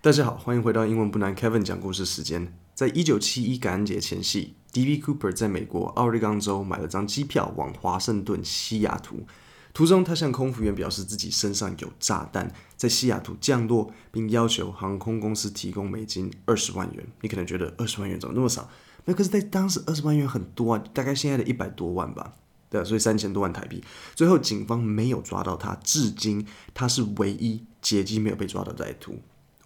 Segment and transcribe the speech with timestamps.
[0.00, 2.56] 大家好，欢迎回到英文不难 Kevin 讲故事时间。
[2.72, 5.02] 在一九七一感恩节前夕，D.B.
[5.02, 9.26] Cooper 在美国奥利冈州买了张机票往华盛顿西雅图。
[9.74, 17.04] 途中，他向空服员表示自己身上有炸弹，在西雅图降落，并要求航空公司提供美金二十万元。
[17.22, 18.70] 你可能觉得二十万元怎么那么少？
[19.04, 22.34] 那可是在当时二十万元很多啊，大概现在的一百多万吧。
[22.70, 23.82] 对，所以三千多万台币。
[24.14, 29.18] 最后，警方没有抓到他，至今他是唯一劫机没有被抓到的歹徒。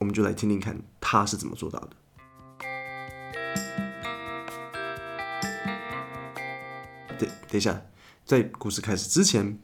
[0.03, 1.91] 我们就来听听看他是怎么做到的。
[7.17, 7.82] 等等一下，
[8.25, 9.61] 在故事开始之前，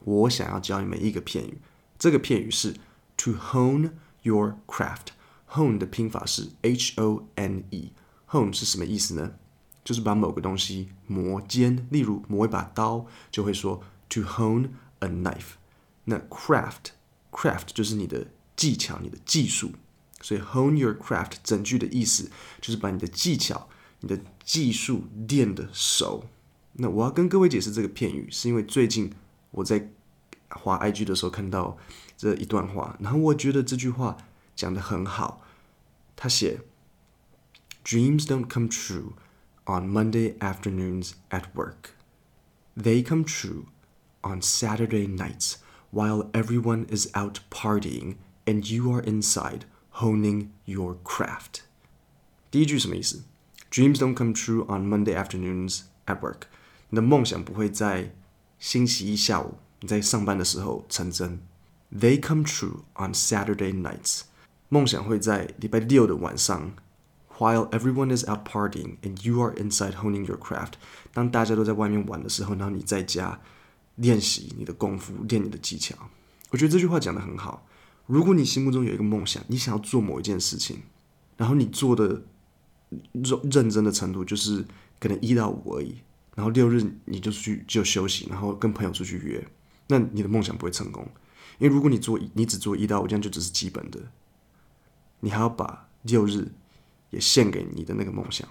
[0.00, 1.60] 我想要教你们一个片语。
[1.96, 2.74] 这个片语是
[3.16, 3.92] to hone
[4.22, 5.10] your craft。
[5.48, 7.92] hone 的拼法是 h o n e。
[8.28, 9.34] hone 是什么意思呢？
[9.84, 11.86] 就是把某个东西磨尖。
[11.92, 15.52] 例如磨一把刀，就会说 to hone a knife。
[16.06, 18.26] 那 craft，craft 就是你的。
[18.55, 19.71] 技巧，你的技术，
[20.21, 23.67] 所以 hone your craft 整句的意思就是把你的技巧、
[24.01, 26.25] 你的技术练得熟。
[26.73, 29.13] 那我要跟各位解释这个片语，是因为最近
[29.51, 29.89] 我在
[30.49, 31.77] 滑 IG 的时候看到
[32.17, 34.17] 这一段话，然后我觉得这句话
[34.55, 35.41] 讲得很好。
[36.15, 36.61] 他写：
[37.83, 39.13] Dreams don't come true
[39.65, 41.91] on Monday afternoons at work.
[42.77, 43.65] They come true
[44.21, 45.55] on Saturday nights
[45.91, 49.61] while everyone is out partying and you are inside
[49.91, 51.61] honing your craft.
[52.49, 53.23] 第一句什么意思？
[53.71, 56.41] Dreams don't come true on Monday afternoons at work。
[56.89, 58.13] 你的梦想不会在
[58.59, 61.39] 星期一下午你在上班的时候成真。
[61.93, 64.21] They come true on Saturday nights。
[64.69, 66.73] 梦想会在礼拜六的晚上，
[67.37, 70.73] while everyone is out partying and you are inside honing your craft。
[71.13, 73.39] 当大家都在外面玩的时候，然后你在家
[73.95, 75.95] 练习你的功夫，练你的技巧。
[76.49, 77.65] 我觉得这句话讲得很好。
[78.06, 80.82] 如果你心目中有一个梦想，你想要做某一件事情，
[81.36, 82.22] 然后你做的
[83.12, 84.64] 认认真的程度就是
[84.98, 85.96] 可能一到五而已，
[86.34, 89.46] 然后六日你就去就休息，然后跟朋友出去约，
[89.88, 91.06] 那你的梦想不会成功，
[91.58, 94.00] 因为如果你做你只做一到五，这样就只是基本的，
[95.20, 96.52] 你还要把六日
[97.10, 98.48] 也献给你的那个梦想。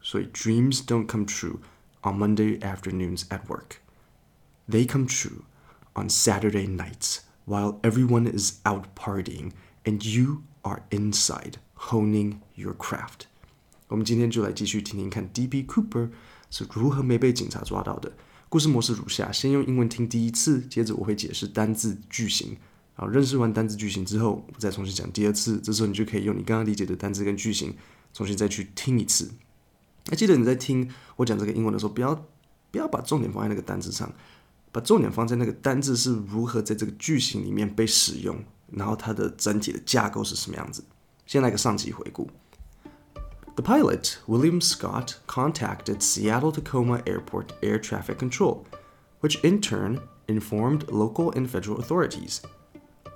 [0.00, 1.56] 所以，dreams don't come true
[2.02, 3.78] on Monday afternoons at work.
[4.68, 5.42] They come true
[5.94, 9.52] on Saturday nights while everyone is out partying
[9.84, 13.26] and you are inside honing your craft。
[13.88, 15.62] 我们今天就来继续听听看 D.B.
[15.62, 16.10] Cooper
[16.50, 18.12] 是如何没被警察抓到的。
[18.48, 22.56] 故事模式如下：先用英文听第一次，接着我会解释单字句型。
[22.94, 25.60] 好，认识完单字句型之后，我再重新讲第二次。
[25.60, 27.76] 这时候你就可以用你刚刚理解的单字跟句型，
[28.12, 29.30] 重新再去听一次。
[30.06, 32.26] 那记得你在听我讲这个英文的时候，不要
[32.70, 34.12] 不要把重点放在那个单词上。
[34.75, 40.83] 把重点放在那个单字是如何在这个句型里面被使用，然后它的整体的架构是什么样子。
[41.25, 42.29] 先来个上集回顾。
[43.55, 48.65] The pilot, William Scott, contacted Seattle Tacoma Airport Air Traffic Control,
[49.19, 52.41] which in turn informed local and federal authorities.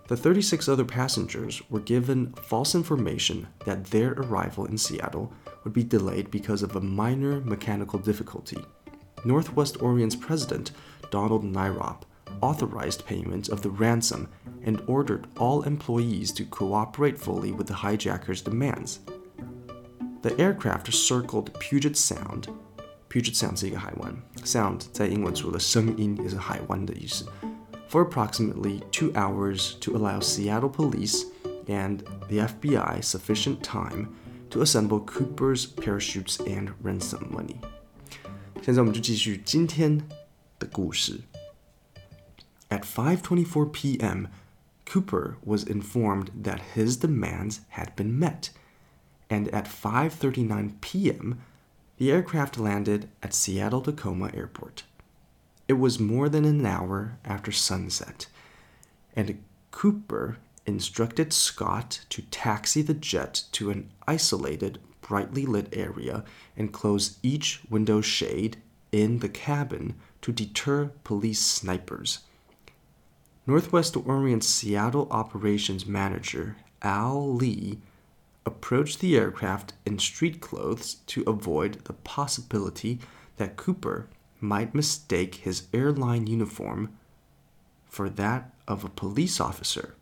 [0.07, 5.31] The 36 other passengers were given false information that their arrival in Seattle
[5.63, 8.63] would be delayed because of a minor mechanical difficulty.
[9.23, 10.71] Northwest Orient's president,
[11.11, 12.01] Donald Nyrop,
[12.41, 14.27] authorized payment of the ransom
[14.65, 18.99] and ordered all employees to cooperate fully with the hijackers' demands.
[20.21, 22.47] The aircraft circled Puget Sound.
[23.09, 27.25] Puget Sound 是一个海湾，sound 在英文除了声音也是海湾的意思。
[27.89, 31.25] For approximately two hours to allow Seattle police
[31.67, 34.09] and the FBI sufficient time
[34.49, 37.57] to assemble Cooper's parachutes and ransom money.
[38.63, 40.01] 现在我们就继续今天
[40.59, 41.21] 的故事。
[42.69, 44.27] At 5:24 p.m.,
[44.85, 48.49] Cooper was informed that his demands had been met,
[49.29, 51.39] and at 5:39 p.m.,
[51.97, 54.83] the aircraft landed at Seattle Tacoma Airport.
[55.67, 58.27] It was more than an hour after sunset,
[59.15, 66.23] and Cooper instructed Scott to taxi the jet to an isolated brightly lit area
[66.57, 68.57] and close each window shade
[68.91, 72.20] in the cabin to deter police snipers.
[73.46, 77.78] Northwest Orient Seattle operations manager Al Lee
[78.46, 82.98] approached the aircraft in street clothes to avoid the possibility
[83.36, 84.08] that Cooper
[84.40, 86.96] might mistake his airline uniform
[87.88, 89.94] for that of a police officer.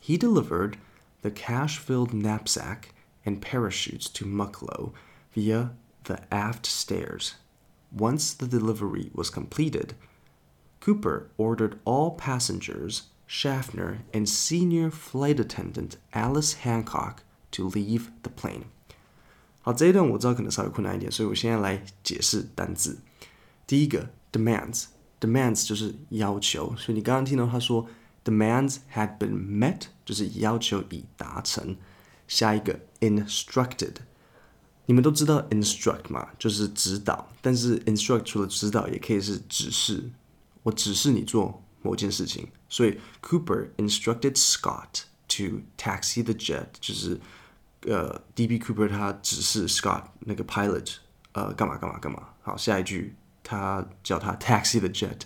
[0.00, 0.78] He delivered
[1.22, 2.94] the cash filled knapsack
[3.24, 4.92] and parachutes to Mucklow
[5.32, 5.72] via
[6.04, 7.34] the aft stairs.
[7.93, 9.95] Once the delivery was completed,
[10.79, 17.21] Cooper ordered all passengers Schaffner, and senior flight attendant Alice Hancock
[17.51, 18.63] to leave the plane.
[19.61, 22.99] 好，这一段我知道可能稍微困难一点，所以我现在来解释单字。
[23.67, 27.87] 第一个 demands，demands 就是要求，所以你刚刚听到他说
[28.25, 31.77] demands had been met，就是要求已达成。
[32.27, 33.95] 下一个 instructed，
[34.86, 40.10] 你们都知道 instruct 嘛，就是指导，但是 instruct 除了指导，也可以是指示。
[40.62, 47.20] 我指示你做某件事情，所以 Cooper instructed Scott to taxi the jet，就是
[47.82, 48.58] 呃，D.B.
[48.58, 50.94] Cooper 他指示 Scott 那个 pilot，
[51.32, 52.30] 呃，干嘛干嘛干嘛。
[52.42, 55.20] 好，下一句他叫他 taxi the jet。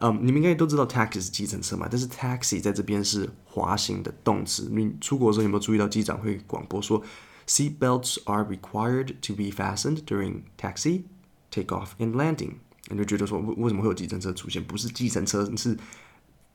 [0.00, 4.68] 嗯，你们应该都知道 taxi 是计程车嘛，但是 taxi 在这边是滑行的动词。
[4.72, 7.00] 你出国的时候有没有注意到机长会广播说
[7.45, 11.03] ，seat belts are required to be fastened during taxi,
[11.51, 12.55] takeoff and landing？
[12.91, 14.63] 你就觉得说，为为什么会有计程车出现？
[14.63, 15.77] 不是计程车，是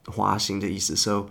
[0.06, 0.96] 滑行的意思。
[0.96, 1.28] So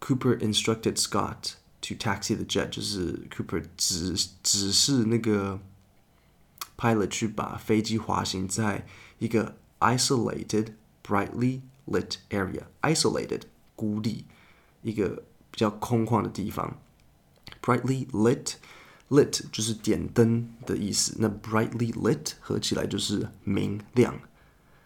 [0.00, 5.60] Cooper instructed Scott to taxi the jet，就是 Cooper 指指示那个
[6.76, 8.86] pilot 去把飞机滑行在
[9.18, 10.72] 一个 isolated
[11.04, 13.42] brightly lit area。isolated
[13.76, 14.24] 孤立，
[14.82, 16.78] 一个比较空旷的地方。
[17.62, 18.54] brightly lit
[19.09, 24.19] Lit 就是点灯的意思，那 brightly lit 合起来就是明亮。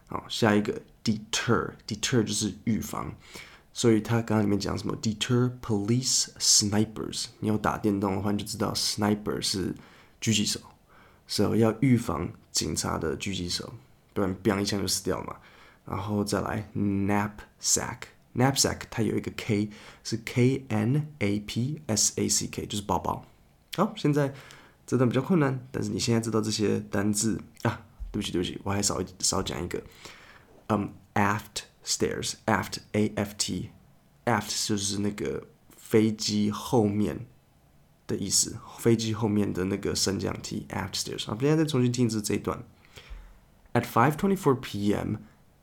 [0.08, 3.14] 好，下一个 deter deter 就是预防，
[3.74, 7.26] 所以他刚刚里面讲什么 deter police snipers。
[7.40, 9.76] 你有打电动的话，你就知道 sniper 是
[10.22, 10.60] 狙击手，
[11.28, 13.74] 所以要预防警察的狙击手，
[14.14, 15.36] 不然 bang 一枪就死掉了嘛。
[15.86, 17.98] 然后再来 knapsack
[18.36, 19.70] knapsack 它有一个 k
[20.04, 23.26] 是 k n a p s a c k 就是包包。
[23.77, 24.33] 好，现在
[24.87, 27.85] 这段比较困难，但是你现在知道这些单字啊。
[28.11, 29.83] 对不起，对不起，我还少少讲一个。
[30.69, 35.47] 嗯、um,，aft stairs，aft a f t，aft 就是那个
[35.77, 37.27] 飞机后面
[38.07, 41.27] 的意思，飞机后面的那个升降梯，aft stairs。
[41.27, 42.65] 好，现在再重新听一次这一段。
[43.75, 45.17] At 5:24 p.m.,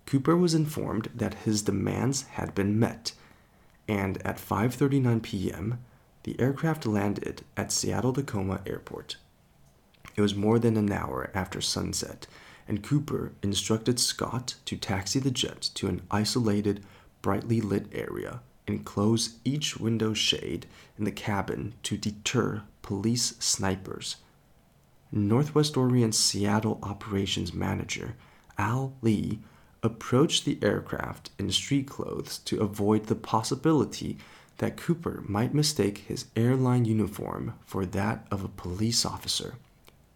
[0.06, 3.14] Cooper was informed that his demands had been met,
[3.88, 5.80] and at 5:39 p.m.,
[6.23, 9.17] the aircraft landed at Seattle Tacoma Airport.
[10.17, 12.27] It was more than an hour after sunset,
[12.69, 16.85] and Cooper instructed Scott to taxi the jet to an isolated,
[17.23, 20.67] brightly lit area and close each window shade
[20.99, 24.17] in the cabin to deter police snipers.
[25.13, 28.15] Northwest Orient Seattle operations manager
[28.59, 29.41] Al Lee
[29.83, 34.19] approached the aircraft in street clothes to avoid the possibility
[34.61, 39.55] that Cooper might mistake his airline uniform for that of a police officer.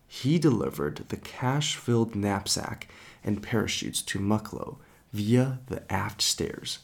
[0.07, 2.89] He delivered the cash filled knapsack
[3.25, 4.77] and parachutes to Mucklow
[5.15, 6.81] via the aft stairs.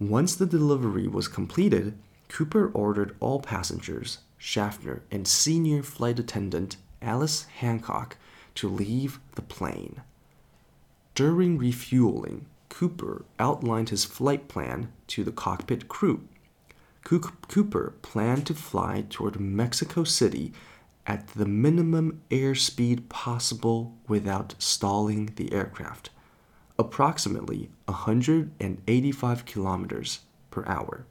[0.00, 1.98] Once the delivery was completed,
[2.28, 8.16] Cooper ordered all passengers, Schaffner, and senior flight attendant Alice Hancock
[8.54, 10.00] to leave the plane.
[11.14, 16.26] During refueling, Cooper outlined his flight plan to the cockpit crew.
[17.04, 20.54] Cooper planned to fly toward Mexico City
[21.06, 26.10] at the minimum airspeed possible without stalling the aircraft,
[26.78, 30.20] approximately 185 kilometers
[30.50, 31.04] per hour,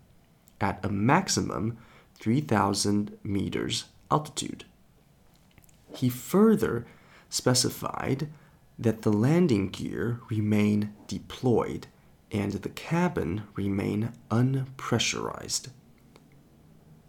[0.62, 1.78] at a maximum
[2.16, 4.66] 3,000 meters altitude.
[5.94, 6.86] He further
[7.30, 8.30] specified
[8.80, 11.88] that the landing gear remain deployed
[12.31, 15.68] and the cabin remain unpressurized.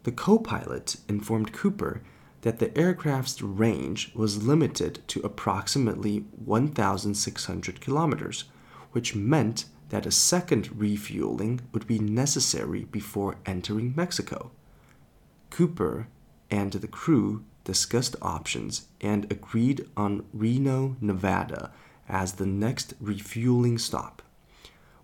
[0.02, 2.02] The co pilot informed Cooper
[2.40, 8.44] that the aircraft's range was limited to approximately 1,600 kilometers,
[8.92, 14.50] which meant that a second refueling would be necessary before entering Mexico.
[15.50, 16.08] Cooper
[16.50, 21.71] and the crew discussed options and agreed on Reno, Nevada
[22.07, 24.21] as the next refueling stop.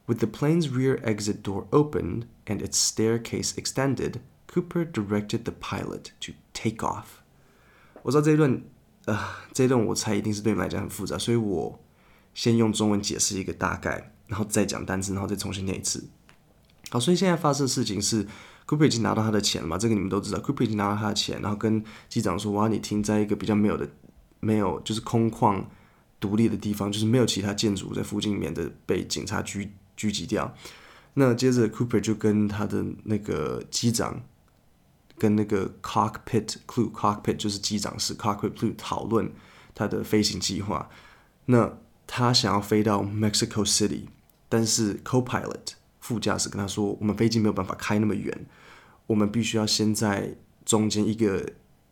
[0.08, 6.12] With the plane's rear exit door opened and its staircase extended, Cooper directed the pilot
[6.22, 7.22] to take off.
[8.04, 8.62] 我知道这一段，
[9.06, 9.18] 呃，
[9.54, 11.80] 这一段我猜一定是对你们来讲很复杂，所以我
[12.34, 16.10] 先用中文解释一个大概，然后再讲单词，然后再重新念一次。
[16.90, 18.28] 好，所以现在发生的事情是
[18.67, 19.79] ，Cooper 已经拿到他的钱了嘛？
[19.79, 23.89] 这个你们都知道，Cooper 已经拿到他的钱，然后跟机长说：“我要你停在一个比较没有的、
[24.41, 25.65] 没有就是空旷、
[26.19, 30.55] 独立的地方，就是没有其他建筑在附近，免得被警察狙狙击掉。”
[31.15, 34.23] 那接着 Cooper 就跟他的那个机长。
[35.19, 39.33] 跟那个 cockpit crew，cockpit 就是机长室，cockpit crew 讨论
[39.75, 40.91] 他的飞行计划。
[41.47, 44.09] 那他想要飞到 Mexico City，
[44.51, 45.69] 但是 co-pilot
[46.07, 48.47] 副驾驶跟他说：“我们飞机没有办法开那么远，
[49.09, 51.45] 我们必须要先在中间一个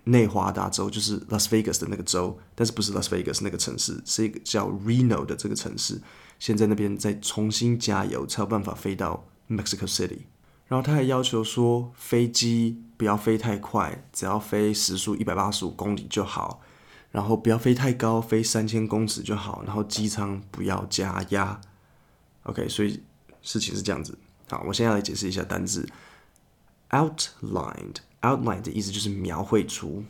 [0.04, 6.00] 内华达州，就是 Las Vegas 的那个州，但是不是 Las Vegas 那个城市，是一个叫 Reno 的这个城市，
[6.38, 10.20] 先在那边再重新加油，才有办法飞到 Mexico City。
[10.68, 16.62] 然后他还要求说，飞机不要飞太快，只要飞时速一百八十五公里就好。”
[17.10, 19.62] 然后不要飞太高，飞三千公尺就好。
[19.64, 21.60] 然后机舱不要加压。
[22.42, 23.02] OK，所以
[23.44, 24.18] 事情是这样子。
[24.48, 25.88] 好，我现在来解释一下单字。
[26.90, 30.04] Outlined, outline 的意思就是描绘出，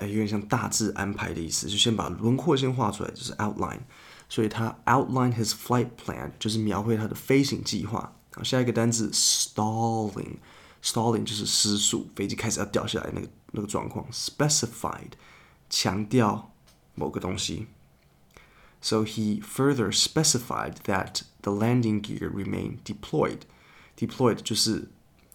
[0.00, 3.80] 哎，有点像大致安排的意思，就先把轮廓先画出来，就是 outline。
[4.28, 8.14] 所以他 outline his flight plan 就是描绘他的飞行计划。
[8.32, 14.06] 好，下一个单字 stalling，stalling 就是失速，飞机开始要掉下来那个那个状况。
[14.10, 15.12] Specified。
[15.68, 16.52] 强调
[16.94, 17.66] 某个东西。
[18.80, 23.42] So he further specified that the landing gear remain deployed.
[23.96, 24.88] Deployed 就是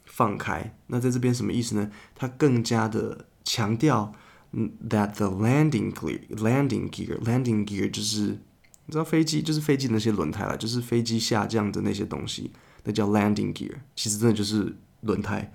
[0.05, 0.75] 放开。
[0.87, 1.89] 那在这边什么意思呢？
[2.13, 4.11] 它更加的强调
[4.51, 8.39] 嗯，that the landing gear landing gear landing gear 就是
[8.85, 12.51] 你知道飞机就是飞机那些轮胎啦，就是飞机下降的那些东西，
[12.83, 13.75] 那叫 landing gear。
[13.95, 15.53] 其实真的就是轮胎。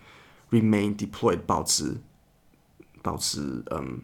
[0.51, 1.99] Remain deployed 保持
[3.03, 4.01] 保持嗯。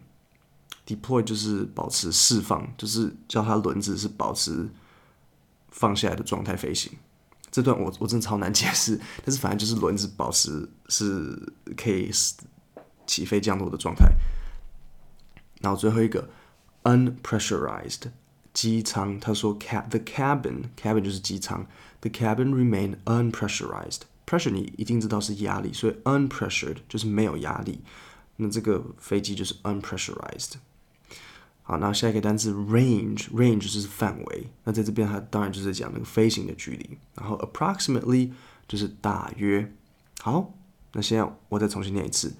[0.85, 4.69] Deploy 就是保持释放，就是叫它轮子是保持
[5.73, 6.93] 放下来的状态飞行。
[7.51, 12.09] 这段我我真的超难解释，但是反正就是轮子保持是可以
[13.05, 14.11] 起飞降落的状态。
[15.61, 16.29] 然后最后一个
[16.83, 18.11] unpressurized
[18.53, 21.67] 机舱，他说 cab the cabin cabin 就是机舱
[22.01, 24.01] ，the cabin remain unpressurized。
[24.25, 27.81] pressure 你一定知道是压力，所以 unpressured 就是没有压力。
[28.37, 30.53] 那这个飞机就是 unpressurized。
[31.62, 34.50] 好，那下一个单词 range，range 就是范围。
[34.64, 36.98] 那在这边它当然就是讲那个飞行的距离。
[37.14, 38.32] 然后 approximately
[38.66, 39.70] 就是大约。
[40.20, 40.54] 好，
[40.92, 42.34] 那现在我再重新念一次。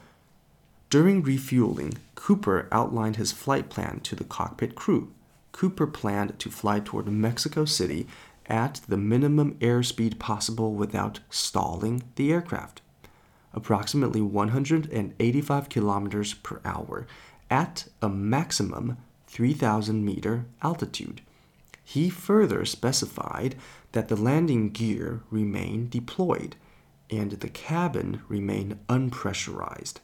[0.91, 5.09] During refueling, Cooper outlined his flight plan to the cockpit crew.
[5.53, 8.07] Cooper planned to fly toward Mexico City
[8.47, 12.81] at the minimum airspeed possible without stalling the aircraft,
[13.53, 17.07] approximately 185 kilometers per hour,
[17.51, 18.97] at a maximum
[19.34, 21.20] 3,000 meter altitude.
[21.84, 23.56] He further specified
[23.94, 26.56] that the landing gear remain deployed
[27.10, 29.96] and the cabin remain unpressurized.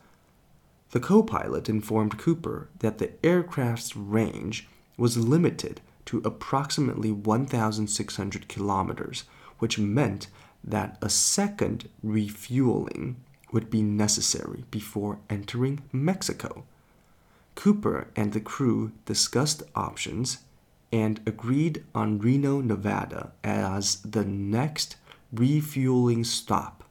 [0.89, 4.67] The co pilot informed Cooper that the aircraft's range
[4.98, 9.25] was limited to approximately 1,600 kilometers,
[9.59, 10.25] which meant
[10.63, 13.17] that a second refueling
[13.51, 16.63] would be necessary before entering Mexico.
[17.58, 20.38] Cooper and the crew discussed options
[20.92, 24.96] and agreed on Reno, Nevada as the next
[25.32, 26.84] refueling stop.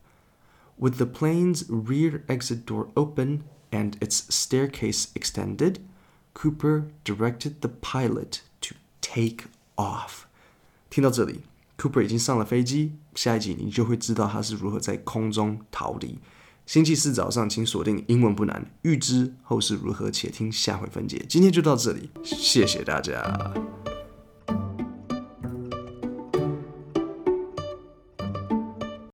[0.77, 5.79] With the plane's rear exit door open and its staircase extended,
[6.33, 9.45] Cooper directed the pilot to take
[9.77, 10.25] off.
[10.89, 11.41] 听到这里，
[11.77, 16.19] Cooper 已经上了飞机，下一集你就会知道他是如何在空中逃离。
[16.68, 21.24] 星期四早上，请锁定《英文不难》，预知后事如何，且听下回分解。
[21.26, 23.54] 今天就到这里，谢谢大家。